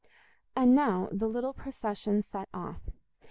[0.55, 2.81] And now the little procession set off.